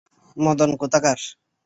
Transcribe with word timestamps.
মদন 0.37 0.71
কোথাকার! 0.81 1.19